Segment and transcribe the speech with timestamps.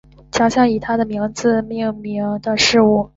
[0.31, 3.07] 奖项以他的名字命名的事物